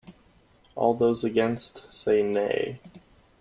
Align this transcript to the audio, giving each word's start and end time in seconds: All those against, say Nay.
All 0.73 0.95
those 0.95 1.23
against, 1.23 1.93
say 1.93 2.23
Nay. 2.23 2.79